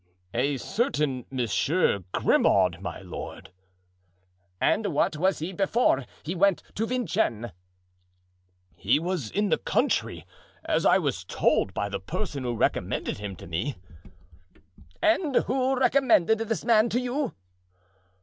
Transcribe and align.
"A 0.33 0.57
certain 0.57 1.27
Monsieur 1.29 1.99
Grimaud, 2.11 2.81
my 2.81 3.01
lord." 3.03 3.51
"And 4.59 4.87
what 4.95 5.15
was 5.15 5.37
he 5.37 5.53
before 5.53 6.05
he 6.23 6.33
went 6.33 6.63
to 6.73 6.87
Vincennes?" 6.87 7.51
"He 8.75 8.97
was 8.97 9.29
in 9.29 9.49
the 9.49 9.59
country, 9.59 10.25
as 10.65 10.87
I 10.87 10.97
was 10.97 11.23
told 11.23 11.75
by 11.75 11.87
the 11.87 11.99
person 11.99 12.41
who 12.45 12.55
recommended 12.55 13.19
him 13.19 13.35
to 13.35 13.45
me." 13.45 13.75
"And 15.03 15.35
who 15.35 15.75
recommended 15.79 16.39
this 16.39 16.65
man 16.65 16.89
to 16.89 16.99
you?" 16.99 17.35